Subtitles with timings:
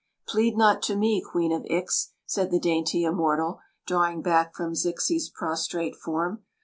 [0.27, 1.21] "Plead not to me.
[1.21, 6.41] Queen Ix!" said the dainty hnmortal, drawing back from Zixi's prostrate form.